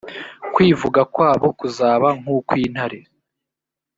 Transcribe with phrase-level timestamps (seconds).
[0.53, 2.99] kwivuga kwabo kuzaba nk’ukw’intare